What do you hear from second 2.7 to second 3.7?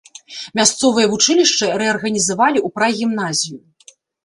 прагімназію.